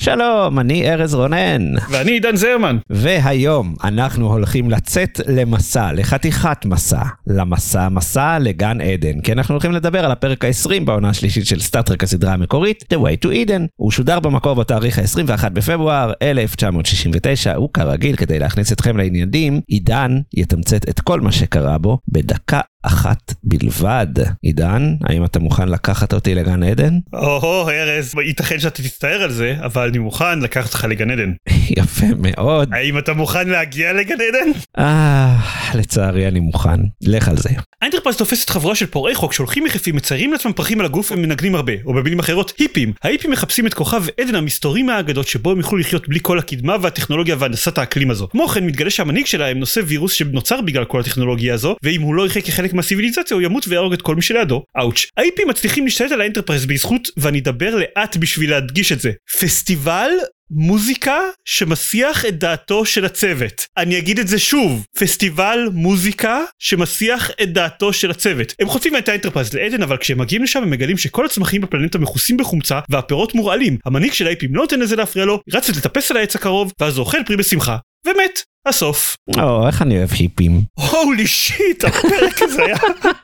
[0.00, 1.74] שלום, אני ארז רונן.
[1.90, 2.76] ואני עידן זרמן.
[2.90, 10.04] והיום אנחנו הולכים לצאת למסע, לחתיכת מסע, למסע מסע לגן עדן, כי אנחנו הולכים לדבר
[10.04, 13.62] על הפרק ה-20 בעונה השלישית של סטארטרק הסדרה המקורית, The Way to Eden.
[13.76, 21.00] הוא שודר במקור בתאריך ה-21 בפברואר 1969, וכרגיל, כדי להכניס אתכם לעניינים, עידן יתמצת את
[21.00, 24.06] כל מה שקרה בו בדקה אחת בלבד.
[24.42, 26.98] עידן, האם אתה מוכן לקחת אותי לגן עדן?
[27.12, 31.32] או, ארז, ייתכן שאתה תצטער על זה, אבל אני מוכן לקחת אותך לגן עדן.
[31.78, 32.68] יפה מאוד.
[32.72, 34.50] האם אתה מוכן להגיע לגן עדן?
[34.78, 35.36] אה,
[35.74, 36.80] לצערי אני מוכן.
[37.02, 37.50] לך על זה.
[37.82, 41.72] האנטרפרייז תופסת חבורה של פורעי חוק שהולכים יחפים, מציירים לעצמם פרחים על הגוף ומנגנים הרבה,
[41.86, 42.92] או במילים אחרות, היפים.
[43.02, 47.36] ההיפים מחפשים את כוכב עדן המסתורי מהאגדות שבו הם יוכלו לחיות בלי כל הקדמה והטכנולוגיה
[47.38, 48.28] והנדסת האקלים הזו.
[48.28, 52.26] כמו כן, מתגלה שהמנהיג שלהם נושא וירוס שנוצר בגלל כל הטכנולוגיה הזו, ואם הוא לא
[52.26, 54.62] יחיה כחלק מהציביליזציה הוא ימות ויהרוג את כל מי שלידו.
[54.78, 55.06] אאוץ'.
[55.16, 60.10] ההיפים מצליחים להשתלט על האנטרפרייז בזכות, ואני אדבר לאט בשביל להדגיש את זה, פסטיבל
[60.50, 63.66] מוזיקה שמסיח את דעתו של הצוות.
[63.76, 68.54] אני אגיד את זה שוב, פסטיבל מוזיקה שמסיח את דעתו של הצוות.
[68.60, 72.36] הם חוטפים את האנטרפרייז לעדן, אבל כשהם מגיעים לשם הם מגלים שכל הצמחים בפלנטה מכוסים
[72.36, 73.76] בחומצה והפירות מורעלים.
[73.86, 77.04] המנהיג של ההיפים לא נותן לזה להפריע לו, רץ לטפס על העץ הקרוב, ואז הוא
[77.04, 77.76] אוכל פרי בשמחה.
[78.06, 78.42] ומת.
[78.66, 79.16] הסוף.
[79.38, 80.62] או, איך אני אוהב היפים.
[80.74, 82.76] Holy shit, הפרק הזה היה...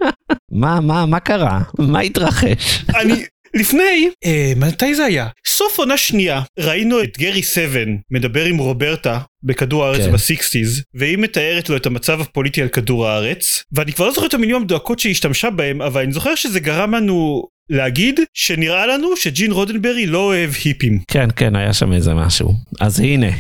[0.60, 1.60] מה, מה, מה קרה?
[1.78, 2.84] מה התרחש?
[2.94, 3.24] אני...
[3.56, 5.28] לפני, אה, מתי זה היה?
[5.46, 10.12] סוף עונה שנייה, ראינו את גרי סבן מדבר עם רוברטה בכדור הארץ כן.
[10.12, 14.34] בסיקסטיז, והיא מתארת לו את המצב הפוליטי על כדור הארץ, ואני כבר לא זוכר את
[14.34, 19.52] המילים המדויקות שהיא השתמשה בהם, אבל אני זוכר שזה גרם לנו להגיד שנראה לנו שג'ין
[19.52, 20.98] רודנברי לא אוהב היפים.
[21.10, 22.54] כן, כן, היה שם איזה משהו.
[22.80, 23.30] אז הנה,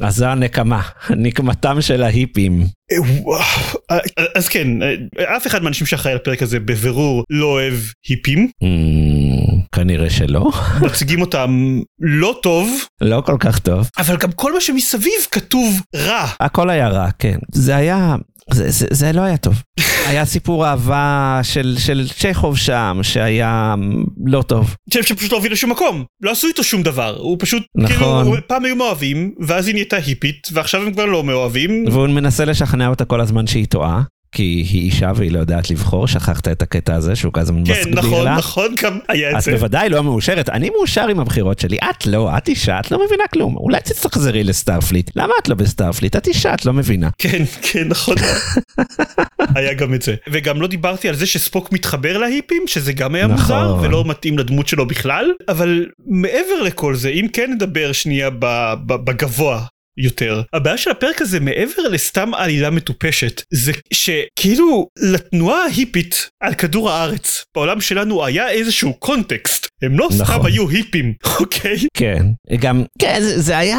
[0.00, 2.64] אז זו הנקמה, נקמתם של ההיפים.
[2.92, 3.46] אה,
[3.90, 7.74] אה, אז כן, אה, אף אחד מהאנשים שאחראי על הפרק הזה בבירור לא אוהב
[8.08, 9.35] היפים, אמ,
[9.76, 10.50] כנראה שלא.
[10.82, 12.70] מציגים אותם לא טוב,
[13.00, 13.90] לא כל כך טוב.
[13.98, 16.26] אבל גם כל מה שמסביב כתוב רע.
[16.40, 17.38] הכל היה רע, כן.
[17.52, 18.16] זה היה...
[18.52, 19.54] זה, זה, זה לא היה טוב.
[20.08, 23.74] היה סיפור אהבה של, של צ'כוב שם, שהיה
[24.26, 24.76] לא טוב.
[24.94, 28.24] שם שפשוט לא הוביל לשום מקום, לא עשו איתו שום דבר, הוא פשוט, נכון.
[28.24, 31.84] כאילו, פעם היו מאוהבים, ואז היא נהייתה היפית, ועכשיו הם כבר לא מאוהבים.
[31.92, 34.02] והוא מנסה לשכנע אותה כל הזמן שהיא טועה.
[34.36, 37.94] כי היא אישה והיא לא יודעת לבחור, שכחת את הקטע הזה שהוא כזה כן, מסביר
[37.94, 38.36] נכון, לה.
[38.36, 39.50] נכון, גם היה את את זה.
[39.52, 43.24] בוודאי לא מאושרת, אני מאושר עם הבחירות שלי, את לא, את אישה, את לא מבינה
[43.32, 46.16] כלום, אולי תחזרי לסטארפליט, למה את לא בסטארפליט?
[46.16, 47.08] את אישה, את לא מבינה.
[47.18, 48.16] כן, כן, נכון.
[49.54, 50.14] היה גם את זה.
[50.30, 53.56] וגם לא דיברתי על זה שספוק מתחבר להיפים, שזה גם היה נכון.
[53.56, 55.32] מוזר, ולא מתאים לדמות שלו בכלל.
[55.48, 58.30] אבל מעבר לכל זה, אם כן נדבר שנייה
[58.86, 59.64] בגבוה.
[59.98, 60.42] יותר.
[60.52, 67.44] הבעיה של הפרק הזה מעבר לסתם עלילה מטופשת זה שכאילו לתנועה ההיפית על כדור הארץ
[67.54, 70.46] בעולם שלנו היה איזשהו קונטקסט הם לא סתם נכון.
[70.46, 72.26] היו היפים אוקיי כן,
[72.60, 73.78] גם, כן, זה, זה היה...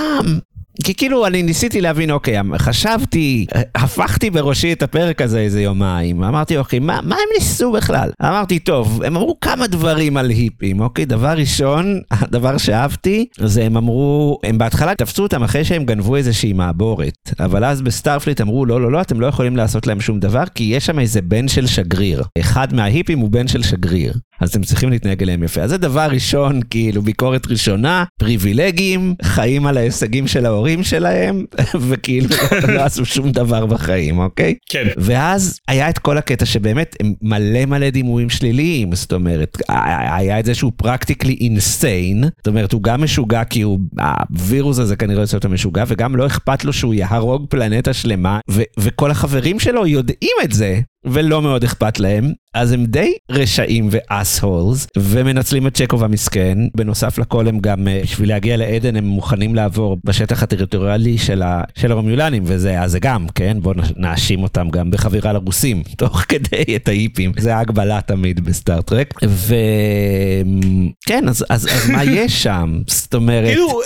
[0.84, 3.46] כי כאילו אני ניסיתי להבין, אוקיי, חשבתי,
[3.76, 8.10] הפכתי בראשי את הפרק הזה איזה יומיים, אמרתי, אוקיי, מה, מה הם ניסו בכלל?
[8.22, 13.78] אמרתי, טוב, הם אמרו כמה דברים על היפים, אוקיי, דבר ראשון, הדבר שאהבתי, זה הם
[13.78, 18.82] אמרו, הם בהתחלה תפסו אותם אחרי שהם גנבו איזושהי מעבורת, אבל אז בסטארפליט אמרו, לא,
[18.82, 21.68] לא, לא, אתם לא יכולים לעשות להם שום דבר, כי יש שם איזה בן של
[21.68, 22.24] שגריר.
[22.40, 24.14] אחד מההיפים הוא בן של שגריר.
[24.42, 25.62] אז אתם צריכים להתנהג אליהם יפה.
[25.62, 31.46] אז זה דבר ראשון, כאילו, ביקורת ראשונה, פריבילגים, חיים על ההישגים של ההורים שלהם,
[31.90, 32.28] וכאילו
[32.76, 34.56] לא עשו שום דבר בחיים, אוקיי?
[34.70, 40.46] כן ואז היה את כל הקטע שבאמת מלא מלא דימויים שליליים, זאת אומרת, היה את
[40.46, 45.38] זה שהוא פרקטיקלי אינסיין, זאת אומרת, הוא גם משוגע כי הוא, הווירוס הזה כנראה עושה
[45.38, 50.32] אותו משוגע, וגם לא אכפת לו שהוא יהרוג פלנטה שלמה, ו- וכל החברים שלו יודעים
[50.44, 50.80] את זה.
[51.06, 56.58] ולא מאוד אכפת להם, אז הם די רשעים ואס-הולס, ומנצלים את צ'קוב המסכן.
[56.76, 61.64] בנוסף לכל הם גם, אה, בשביל להגיע לעדן, הם מוכנים לעבור בשטח הטריטוריאלי של, ה,
[61.78, 63.58] של הרומיולנים, וזה אז זה גם, כן?
[63.62, 67.32] בואו נאשים אותם גם בחבירה לרוסים, תוך כדי את ההיפים.
[67.38, 69.14] זה ההגבלה תמיד בסטארט-טרק.
[69.24, 72.82] וכן, אז, אז, אז מה יש שם?
[72.88, 73.48] זאת אומרת...
[73.48, 73.82] כאילו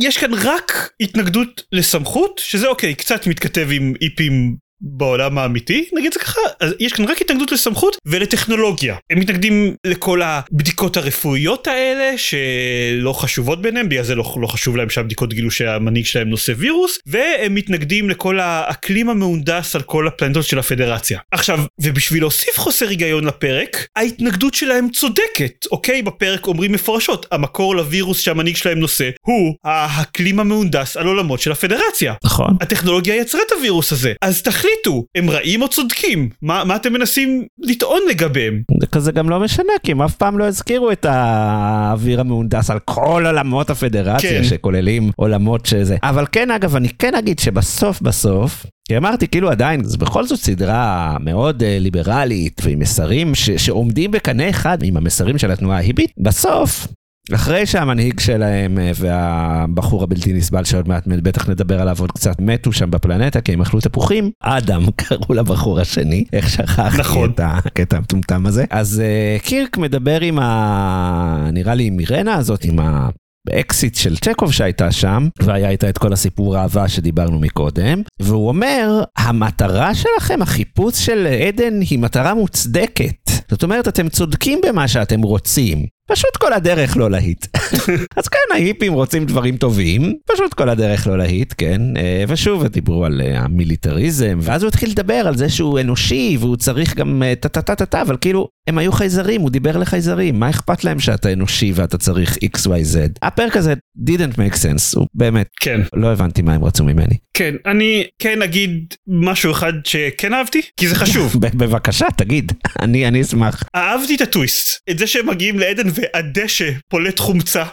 [0.00, 6.18] יש כאן רק התנגדות לסמכות שזה אוקיי קצת מתכתב עם איפים בעולם האמיתי נגיד זה
[6.18, 8.96] ככה אז יש כאן רק התנגדות לסמכות ולטכנולוגיה.
[9.10, 14.90] הם מתנגדים לכל הבדיקות הרפואיות האלה שלא חשובות ביניהם בגלל זה לא, לא חשוב להם
[14.90, 20.58] שהבדיקות גילו שהמנהיג שלהם נושא וירוס והם מתנגדים לכל האקלים המהונדס על כל הפלנטות של
[20.58, 21.18] הפדרציה.
[21.30, 26.02] עכשיו ובשביל להוסיף חוסר היגיון לפרק ההתנגדות שלהם צודקת אוקיי?
[26.02, 32.14] בפרק אומרים מפורשות המקור לווירוס שהמנהיג שלהם נושא הוא האקלים המהונדס על עולמות של הפדרציה.
[32.24, 32.56] נכון.
[32.60, 34.12] הטכנולוגיה יצרה את הווירוס הזה.
[34.22, 38.62] אז תחליטו הם רעים או צודקים מה, מה אתם מנסים לטעון לגביהם
[38.98, 43.22] זה גם לא משנה, כי הם אף פעם לא הזכירו את האוויר המהונדס על כל
[43.26, 44.44] עולמות הפדרציה, כן.
[44.44, 45.96] שכוללים עולמות שזה.
[46.02, 50.38] אבל כן, אגב, אני כן אגיד שבסוף בסוף, כי אמרתי, כאילו עדיין, זה בכל זאת
[50.40, 56.10] סדרה מאוד אה, ליברלית, ועם מסרים ש- שעומדים בקנה אחד עם המסרים של התנועה ההיפית,
[56.18, 56.86] בסוף...
[57.34, 62.72] אחרי שהמנהיג שלהם אה, והבחור הבלתי נסבל שעוד מעט בטח נדבר עליו עוד קצת מתו
[62.72, 67.30] שם בפלנטה כי הם אכלו תפוחים, אדם קראו לבחור השני, איך שכחתי נכון.
[67.30, 68.64] את הקטע המטומטם הזה.
[68.70, 69.02] אז
[69.38, 71.48] uh, קירק מדבר עם ה...
[71.52, 73.08] נראה לי עם אירנה הזאת, עם ה...
[73.46, 79.02] באקסיט של צ'קוב שהייתה שם, והיה איתה את כל הסיפור האהבה שדיברנו מקודם, והוא אומר,
[79.16, 83.30] המטרה שלכם, החיפוש של עדן היא מטרה מוצדקת.
[83.50, 85.86] זאת אומרת, אתם צודקים במה שאתם רוצים.
[86.08, 87.46] פשוט כל הדרך לא להיט.
[88.18, 91.96] אז כן, ההיפים רוצים דברים טובים, פשוט כל הדרך לא להיט, כן.
[91.96, 96.56] אה, ושוב, דיברו על אה, המיליטריזם, ואז הוא התחיל לדבר על זה שהוא אנושי, והוא
[96.56, 101.00] צריך גם אה, טה-טה-טה-טה, אבל כאילו, הם היו חייזרים, הוא דיבר לחייזרים, מה אכפת להם
[101.00, 102.96] שאתה אנושי ואתה צריך XYZ?
[103.22, 103.74] הפרק הזה
[104.06, 107.16] didn't make sense, הוא באמת, כן לא הבנתי מה הם רצו ממני.
[107.38, 112.52] כן אני כן אגיד משהו אחד שכן אהבתי כי זה חשוב בבקשה, תגיד,
[112.82, 113.62] אני אני אשמח.
[113.74, 117.64] אהבתי את הטוויסט את זה שהם מגיעים לעדן והדשא פולט חומצה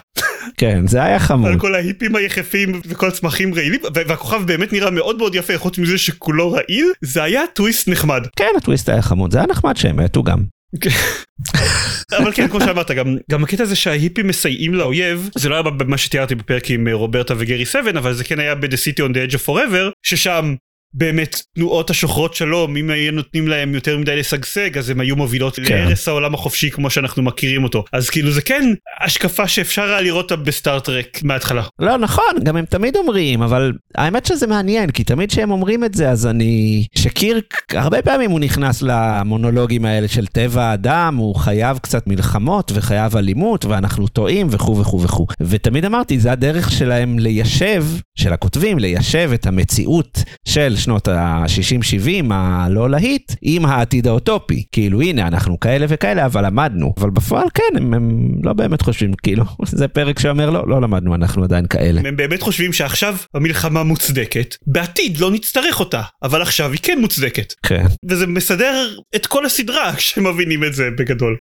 [0.58, 1.52] כן, זה היה חמוד.
[1.52, 5.98] על כל ההיפים היחפים וכל הצמחים רעילים והכוכב באמת נראה מאוד מאוד יפה חוץ מזה
[5.98, 10.24] שכולו רעיל זה היה טוויסט נחמד כן, הטוויסט היה חמוד, זה היה נחמד שהם מתו
[10.24, 10.44] גם.
[12.18, 15.98] אבל כן כמו שאמרת גם גם הקטע הזה שההיפים מסייעים לאויב זה לא היה במה
[15.98, 19.32] שתיארתי בפרק עם אה, רוברטה וגרי סבן אבל זה כן היה ב-The City on the
[19.32, 20.56] Edge of Forever ששם
[20.96, 25.56] באמת תנועות השוחרות שלום אם היו נותנים להם יותר מדי לשגשג אז הם היו מובילות
[25.56, 25.64] כן.
[25.64, 30.26] להרס העולם החופשי כמו שאנחנו מכירים אותו אז כאילו זה כן השקפה שאפשר היה לראות
[30.32, 31.64] אותה בסטארטרק מההתחלה.
[31.80, 35.94] לא, נכון, גם הם תמיד אומרים, אבל האמת שזה מעניין, כי תמיד כשהם אומרים את
[35.94, 36.86] זה, אז אני...
[36.96, 43.18] שקירק, הרבה פעמים הוא נכנס למונולוגים האלה של טבע האדם, הוא חייב קצת מלחמות וחייב
[43.18, 45.28] אלימות, ואנחנו טועים וכו' וכו' וכו'.
[45.42, 52.90] ותמיד אמרתי, זה הדרך שלהם ליישב, של הכותבים, ליישב את המציאות של שנות ה-60-70 הלא
[52.90, 54.64] להיט, עם העתיד האוטופי.
[54.72, 56.94] כאילו, הנה, אנחנו כאלה וכאלה, אבל למדנו.
[56.98, 59.44] אבל בפועל, כן, הם, הם לא באמת חושבים, כאילו,
[59.80, 62.02] זה פרק שאומר, לא, לא למדנו, אנחנו עדיין כאלה.
[62.06, 67.54] הם באמת חושבים שעכשיו המלחמה מוצדקת בעתיד לא נצטרך אותה אבל עכשיו היא כן מוצדקת
[67.64, 67.86] כן.
[68.06, 71.38] וזה מסדר את כל הסדרה כשמבינים את זה בגדול.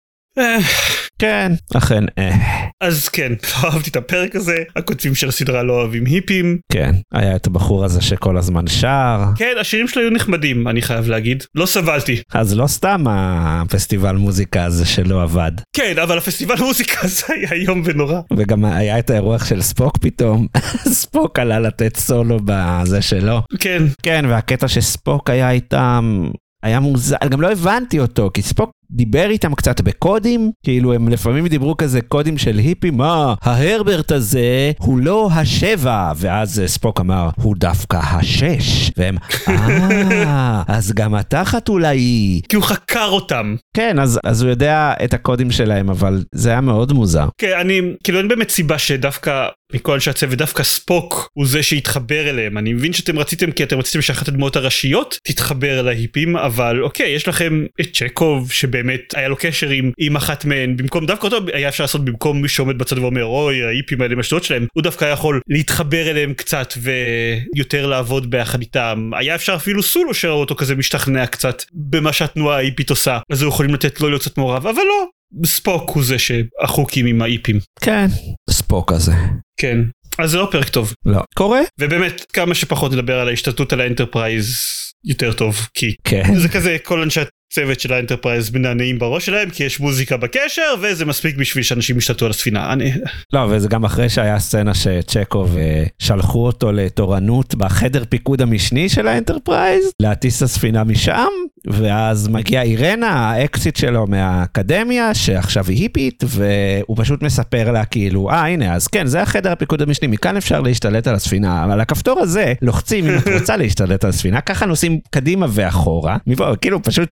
[1.24, 2.36] כן, אכן, אה,
[2.82, 6.58] אז כן, לא אהבתי את הפרק הזה, הכותבים של הסדרה לא אוהבים היפים.
[6.72, 11.10] כן, היה את הבחור הזה שכל הזמן שר, כן, השירים שלו היו נחמדים, אני חייב
[11.10, 11.44] להגיד.
[11.56, 12.22] לא סבלתי.
[12.34, 15.52] אז לא סתם הפסטיבל מוזיקה הזה שלא עבד.
[15.76, 18.20] כן, אבל הפסטיבל מוזיקה הזה היה איום ונורא.
[18.38, 20.48] וגם היה את האירוח של ספוק פתאום,
[21.02, 23.42] ספוק עלה לתת סולו בזה שלו.
[23.60, 26.30] כן, כן, והקטע שספוק היה איתם,
[26.64, 31.48] היה מוזר, גם לא הבנתי אותו, כי ספוק דיבר איתם קצת בקודים, כאילו הם לפעמים
[31.48, 37.56] דיברו כזה קודים של היפים, מה, ההרברט הזה הוא לא השבע, ואז ספוק אמר, הוא
[37.58, 42.42] דווקא השש, והם, אה, אז גם אתה חתולאי.
[42.50, 43.56] כי הוא חקר אותם.
[43.74, 47.28] כן, אז, אז הוא יודע את הקודים שלהם, אבל זה היה מאוד מוזר.
[47.38, 52.30] כן, אני, כאילו אין באמת סיבה שדווקא מכל אנשי הצוות דווקא ספוק הוא זה שהתחבר
[52.30, 52.58] אליהם.
[52.58, 57.28] אני מבין שאתם רציתם כי אתם רציתם שאחת הדמויות הראשיות תתחבר להיפים, אבל אוקיי, יש
[57.28, 61.70] לכם את צ'קוב שבאמת היה לו קשר עם, עם אחת מהן, במקום דווקא אותו היה
[61.70, 65.14] אפשר לעשות במקום מי שעומד בצד ואומר אוי ההיפים האלה משטויות שלהם, הוא דווקא היה
[65.14, 69.12] יכול להתחבר אליהם קצת ויותר לעבוד ביחד איתם.
[69.14, 73.50] היה אפשר אפילו סולו שראו אותו כזה משתכנע קצת במה שהתנועה ההיפית עושה, אז היו
[73.50, 75.06] יכולים לתת לו להיות קצת מעורב, אבל לא.
[75.46, 77.60] ספוק הוא זה שהחוקים עם ההיפים.
[77.82, 78.06] כן,
[78.50, 79.14] ספוק הזה.
[79.60, 79.80] כן.
[80.18, 80.94] אז זה לא פרק טוב.
[81.06, 81.22] לא.
[81.36, 81.60] קורה?
[81.80, 84.58] ובאמת כמה שפחות נדבר על ההשתלטות על האנטרפרייז
[85.06, 86.36] יותר טוב כי כן.
[86.36, 87.22] זה כזה כל אנשי
[87.54, 92.26] הצוות של האנטרפרייז מנענעים בראש שלהם כי יש מוזיקה בקשר וזה מספיק בשביל שאנשים ישתלטו
[92.26, 92.74] על הספינה.
[92.74, 92.92] אני...
[93.34, 99.08] לא, וזה גם אחרי שהיה סצנה שצ'כוב אה, שלחו אותו לתורנות בחדר פיקוד המשני של
[99.08, 101.28] האנטרפרייז, להטיס את הספינה משם,
[101.68, 108.48] ואז מגיעה אירנה, האקסיט שלו מהאקדמיה, שעכשיו היא היפית, והוא פשוט מספר לה כאילו, אה
[108.48, 112.54] הנה, אז כן, זה החדר הפיקוד המשני, מכאן אפשר להשתלט על הספינה, אבל הכפתור הזה,
[112.62, 117.10] לוחצים אם את רוצה להשתלט על הספינה, ככה נוסעים קדימה ואחורה, מפה, כאילו פשוט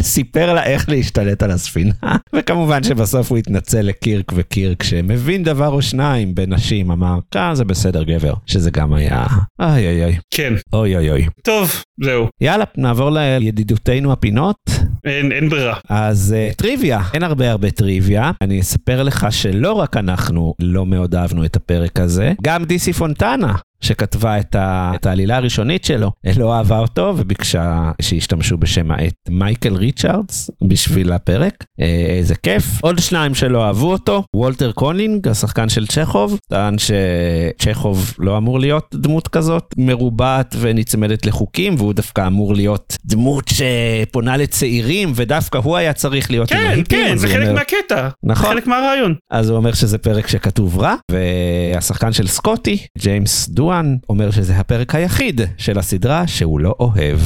[0.00, 1.92] סיפר לה איך להשתלט על הספינה,
[2.34, 8.02] וכמובן שבסוף הוא התנצל לקירק וקירק שמבין דבר או שניים בנשים, אמר, אה זה בסדר
[8.02, 9.26] גבר, שזה גם היה,
[9.62, 10.52] אוי אוי אוי, כן.
[10.72, 11.26] אוי אוי אוי.
[11.44, 12.28] טוב, זהו.
[12.40, 14.56] יאללה, נעבור לידידותינו הפינות.
[15.04, 15.76] אין, אין ברירה.
[15.88, 18.30] אז אה, טריוויה, אין הרבה הרבה טריוויה.
[18.42, 22.78] אני אספר לך שלא רק אנחנו לא מאוד אהבנו את הפרק הזה, גם די.
[22.78, 22.92] סי.
[22.92, 23.54] פונטנה.
[23.80, 29.74] שכתבה את, ה, את העלילה הראשונית שלו, לא אהבה אותו וביקשה שישתמשו בשם העט מייקל
[29.76, 31.86] ריצ'רדס בשביל הפרק, אה,
[32.18, 32.64] איזה כיף.
[32.80, 38.94] עוד שניים שלא אהבו אותו, וולטר קונינג, השחקן של צ'כוב, טען שצ'כוב לא אמור להיות
[38.94, 45.92] דמות כזאת מרובעת ונצמדת לחוקים, והוא דווקא אמור להיות דמות שפונה לצעירים, ודווקא הוא היה
[45.92, 46.84] צריך להיות עם כן, ההיפים.
[46.84, 48.08] כן, אז זה חלק אומר- מהקטע.
[48.24, 48.46] נכון.
[48.50, 49.14] חלק מהרעיון.
[49.30, 54.94] אז הוא אומר שזה פרק שכתוב רע, והשחקן של סקוטי, ג'יימס דואן, אומר שזה הפרק
[54.94, 57.18] היחיד של הסדרה שהוא לא אוהב.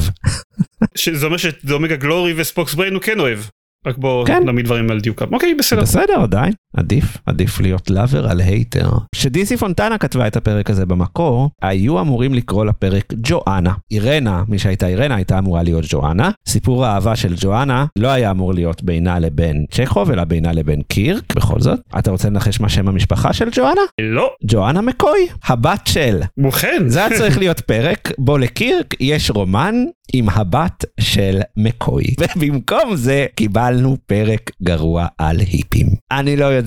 [0.95, 3.39] שזה אומר שאת Omega Glory ו Spock's Brain הוא כן אוהב.
[3.85, 4.43] רק בוא כן.
[4.45, 5.33] נעמיד דברים על דיוקם.
[5.33, 5.81] אוקיי, בסדר.
[5.81, 8.89] בסדר, עדיין, עדיף, עדיף להיות lover על hater.
[9.15, 13.73] כשדיסי פונטנה כתבה את הפרק הזה במקור, היו אמורים לקרוא לפרק ג'ואנה.
[13.91, 16.29] אירנה, מי שהייתה אירנה, הייתה אמורה להיות ג'ואנה.
[16.47, 21.35] סיפור האהבה של ג'ואנה לא היה אמור להיות בינה לבין צ'כוב, אלא בינה לבין קירק,
[21.35, 21.79] בכל זאת.
[21.99, 23.81] אתה רוצה לנחש מה שם המשפחה של ג'ואנה?
[24.01, 26.21] לא, ג'ואנה מקוי, הבת של.
[26.37, 26.83] ובכן.
[26.87, 29.75] זה היה צריך להיות פרק בו לקירק יש רומן
[30.13, 32.03] עם הבת של מקוי.
[32.35, 35.87] ובמקום זה קיבלנו פרק גרוע על היפים.
[36.11, 36.60] אני לא יודע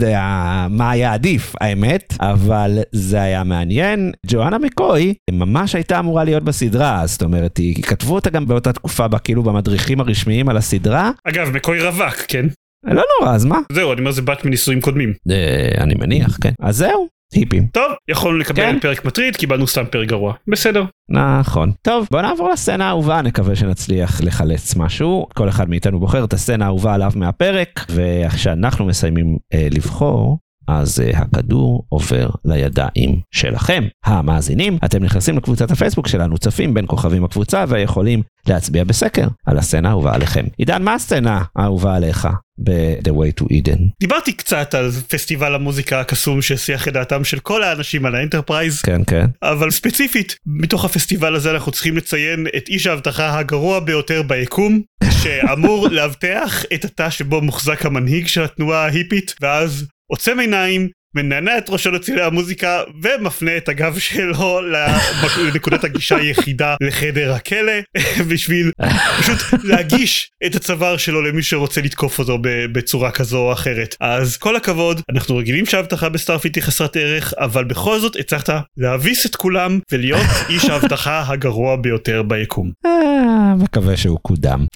[0.71, 4.13] מה היה עדיף, האמת, אבל זה היה מעניין.
[4.27, 9.09] ג'ואנה מקוי ממש הייתה אמורה להיות בסדרה, זאת אומרת, היא כתבו אותה גם באותה תקופה,
[9.09, 11.11] בה, כאילו במדריכים הרשמיים על הסדרה.
[11.25, 12.47] אגב, מקוי רווק, כן?
[12.87, 13.59] לא נורא, אז מה?
[13.73, 15.13] זהו, אני אומר זה בת מנישואים קודמים.
[15.31, 16.53] אה, אני מניח, כן.
[16.61, 17.67] אז זהו, היפים.
[17.67, 18.79] טוב, יכולנו לקבל כן.
[18.81, 20.35] פרק מטריד, קיבלנו סתם פרק גרוע.
[20.49, 20.85] בסדר.
[21.11, 21.73] נכון.
[21.83, 25.27] טוב, בוא נעבור לסצנה האהובה, נקווה שנצליח לחלץ משהו.
[25.35, 31.19] כל אחד מאיתנו בוחר את הסצנה האהובה עליו מהפרק, וכשאנחנו מסיימים אה, לבחור, אז אה,
[31.19, 33.85] הכדור עובר לידיים שלכם.
[34.05, 39.89] המאזינים, אתם נכנסים לקבוצת הפייסבוק שלנו, צפים בין כוכבים הקבוצה, ויכולים להצביע בסקר על הסצנה
[39.89, 40.45] האהובה עליכם.
[40.57, 42.29] עידן, מה הסצנה האהובה עליך
[42.59, 43.81] ב-The Way to Eden?
[44.01, 48.83] דיברתי קצת על פסטיבל המוזיקה הקסום שהסיח את דעתם של כל האנשים על האנטרפרייז.
[48.83, 49.27] כן, כן.
[49.43, 54.81] אבל ספציפית, מתוך הפסטיבל הזה אנחנו צריכים לציין את איש האבטחה הגרוע ביותר ביקום,
[55.23, 61.71] שאמור לאבטח את התא שבו מוחזק המנהיג של התנועה ההיפית, ואז עוצם עיניים, מנענע את
[61.71, 64.61] ראשו לצלילי המוזיקה, ומפנה את הגב שלו
[65.53, 67.73] לנקודת הגישה היחידה לחדר הכלא,
[68.31, 68.71] בשביל
[69.19, 72.39] פשוט להגיש את הצוואר שלו למי שרוצה לתקוף אותו
[72.73, 73.97] בצורה כזו או אחרת.
[74.01, 79.27] אז כל הכבוד, אנחנו רגילים שהאבטחה בסטארפליט היא חסרת ערך, אבל בכל זאת הצלחת להביס
[79.27, 82.71] את כולם ולהיות איש האבטחה הגרוע ביותר ביקום.
[82.87, 84.67] אה, מקווה שהוא קודם.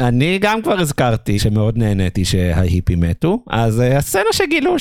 [0.00, 4.78] אני גם כבר הזכרתי שמאוד נהניתי שההיפים מתו, אז אה, הסצנה שגילו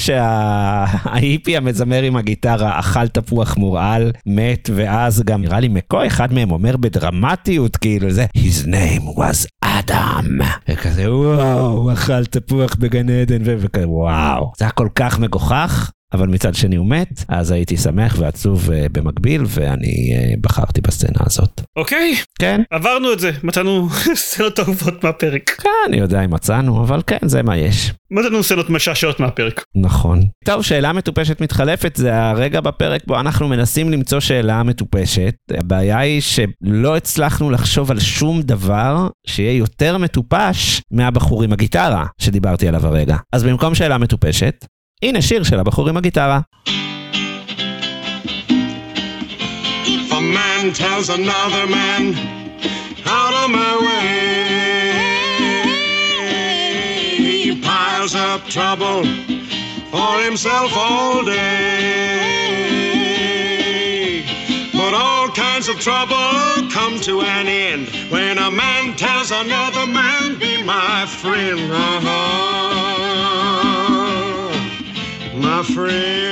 [0.71, 6.51] שההיפי המזמר עם הגיטרה אכל תפוח מורעל, מת, ואז גם נראה לי מקו אחד מהם
[6.51, 10.39] אומר בדרמטיות כאילו זה his name was אדם.
[10.69, 14.51] וכזה וואו, הוא אכל תפוח בגן עדן וכזה וואו.
[14.57, 15.91] זה היה כל כך מגוחך.
[16.13, 21.20] אבל מצד שני הוא מת, אז הייתי שמח ועצוב uh, במקביל, ואני uh, בחרתי בסצנה
[21.25, 21.62] הזאת.
[21.75, 25.50] אוקיי, כן, עברנו את זה, מצאנו סצנות אהובות מהפרק.
[25.50, 27.94] כן, אני יודע אם מצאנו, אבל כן, זה מה יש.
[28.12, 29.63] מצאנו סצנות משעשעות מהפרק.
[29.75, 30.20] נכון.
[30.46, 35.36] טוב, שאלה מטופשת מתחלפת, זה הרגע בפרק בו אנחנו מנסים למצוא שאלה מטופשת.
[35.51, 42.68] הבעיה היא שלא הצלחנו לחשוב על שום דבר שיהיה יותר מטופש מהבחור עם הגיטרה שדיברתי
[42.68, 43.18] עליו הרגע.
[43.34, 44.65] אז במקום שאלה מטופשת,
[45.02, 46.40] הנה שיר של הבחור עם הגיטרה.
[49.87, 52.02] If a man tells another man,
[53.06, 54.16] out of my way,
[57.18, 59.02] he piles up trouble
[59.92, 62.37] for himself all day.
[64.80, 66.32] But all kinds of trouble
[66.76, 71.61] come to an end when a man tells another man, be my friend.
[71.73, 72.46] Uh-huh.
[75.40, 76.26] My friend.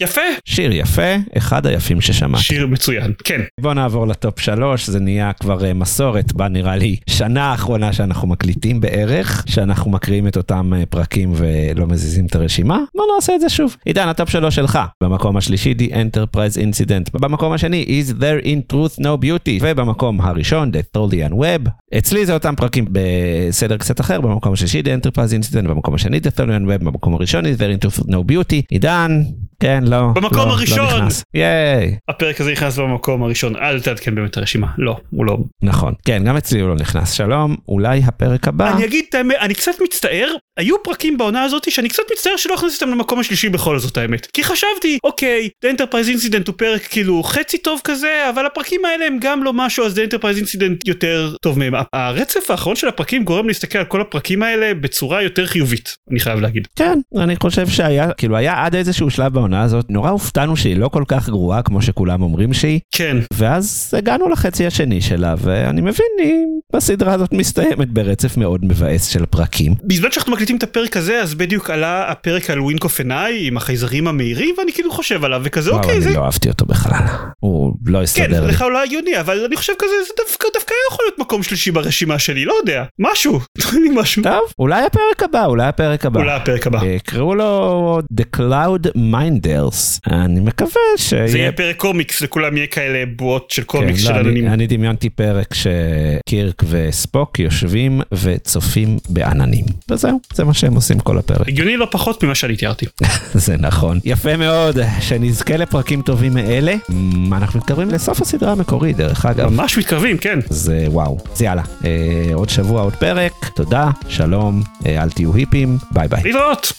[0.00, 0.20] יפה.
[0.51, 2.43] שיר יפה, אחד היפים ששמעתי.
[2.43, 3.41] שיר מצוין, כן.
[3.61, 8.81] בוא נעבור לטופ שלוש, זה נהיה כבר אה, מסורת בנראה לי שנה האחרונה שאנחנו מקליטים
[8.81, 13.49] בערך, שאנחנו מקריאים את אותם אה, פרקים ולא מזיזים את הרשימה, בוא נעשה את זה
[13.49, 13.75] שוב.
[13.85, 14.79] עידן, הטופ שלוש שלך.
[15.03, 17.19] במקום השלישי, The Enterprise Incident.
[17.19, 19.59] במקום השני, Is There in Truth No Beauty.
[19.61, 21.69] ובמקום הראשון, The Tholian Web.
[21.97, 26.39] אצלי זה אותם פרקים בסדר קצת אחר, במקום השלישי, The Enterprise Incident, במקום השני, The
[26.39, 28.61] Tholian Web, במקום הראשון, Is There in Truth No Beauty.
[28.69, 29.21] עידן,
[29.61, 30.07] כן, לא.
[30.15, 30.85] במקום לא, לא הראשון.
[30.85, 31.23] נכנס.
[31.33, 31.97] ייי.
[32.09, 34.67] הפרק הזה נכנס במקום הראשון, אל תעדכן באמת את הרשימה.
[34.77, 35.37] לא, הוא לא.
[35.63, 37.11] נכון, כן, גם אצלי הוא לא נכנס.
[37.11, 38.73] שלום, אולי הפרק הבא.
[38.73, 40.27] אני אגיד את האמת, אני קצת מצטער,
[40.59, 44.27] היו פרקים בעונה הזאת שאני קצת מצטער שלא הכנסתי אותם למקום השלישי בכל זאת האמת.
[44.33, 49.05] כי חשבתי, אוקיי, The Enterprise Incident הוא פרק כאילו חצי טוב כזה, אבל הפרקים האלה
[49.05, 51.73] הם גם לא משהו, אז The Enterprise Incident יותר טוב מהם.
[51.93, 56.39] הרצף האחרון של הפרקים גורם להסתכל על כל הפרקים האלה בצורה יותר חיובית, אני חייב
[56.39, 56.67] להגיד.
[56.75, 60.87] כן, אני חושב שהיה, כאילו היה עד איזשהו שלב בעונה הזאת, נורא הופתענו שהיא לא
[60.87, 63.17] כל כך גרועה כמו שכולם אומרים שהיא, כן.
[63.33, 69.25] ואז הגענו לחצי השני שלה, ואני מבין, היא בסדרה הזאת מסתיימת ברצף מאוד מבאס של
[69.25, 69.75] פרקים.
[69.83, 74.07] בזמן שאנחנו מקליטים את הפרק הזה, אז בדיוק עלה הפרק על ווינקוף עיניי עם החייזרים
[74.07, 76.13] המהירים, ואני כאילו חושב עליו, וכזה וואו, אוקיי, אני זה...
[76.13, 77.03] לא אהבתי אותו בכלל.
[77.39, 78.47] הוא לא כן, הסתדר זה לי.
[78.47, 82.19] לך אולי הגיוני, אבל אני חושב כזה, זה דווקא דווקא יכול להיות מקום שלישי ברשימה
[82.19, 82.83] שלי, לא יודע.
[82.99, 83.39] משהו,
[84.01, 84.23] משהו.
[84.23, 86.19] טוב, אולי הפרק הבא, אולי הפרק הבא.
[86.19, 86.83] אולי הפרק הבא.
[86.83, 88.97] אה, קראו לו The Cloud
[89.45, 89.99] Minders.
[90.11, 91.27] אני מקווה שיהיה...
[91.27, 94.47] זה יהיה פרק קומיקס, לכולם יהיה כאלה בועות של כן, קומיקס לא, של אני, עננים.
[94.47, 99.65] אני דמיינתי פרק שקירק וספוק יושבים וצופים בעננים.
[99.89, 101.47] וזהו, זה מה שהם עושים כל הפרק.
[101.47, 102.85] הגיוני לא פחות ממה שאני תיארתי.
[103.33, 103.99] זה נכון.
[104.05, 106.75] יפה מאוד, שנזכה לפרקים טובים מאלה.
[106.89, 109.49] מ, אנחנו מתקרבים לסוף הסדרה המקורית, דרך אגב.
[109.49, 110.39] ממש מתקרבים, כן.
[110.49, 111.17] זה וואו.
[111.33, 111.89] אז יאללה, אה,
[112.33, 116.23] עוד שבוע עוד פרק, תודה, שלום, אה, אל תהיו היפים, ביי ביי.
[116.23, 116.73] להתראות!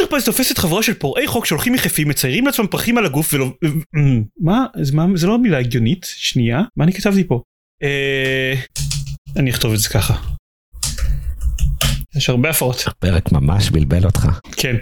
[0.00, 3.52] האנטרפרייז תופסת חבורה של פורעי חוק שהולכים יחפים, מציירים לעצמם פרחים על הגוף ולא...
[4.40, 4.66] מה?
[4.74, 5.06] אז מה?
[5.14, 6.06] זה לא מילה הגיונית?
[6.16, 6.62] שנייה?
[6.76, 7.42] מה אני כתבתי פה?
[7.82, 8.54] אה...
[9.36, 10.14] אני אכתוב את זה ככה.
[12.16, 12.84] יש הרבה הפרעות.
[12.98, 14.28] פרק ממש בלבל אותך.
[14.56, 14.76] כן.